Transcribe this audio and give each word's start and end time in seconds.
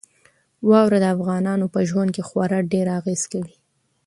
واوره 0.69 0.97
د 1.01 1.05
افغانانو 1.15 1.65
په 1.73 1.79
ژوند 1.89 2.13
خورا 2.27 2.59
ډېره 2.73 2.91
اغېزه 2.99 3.27
کوي. 3.33 3.55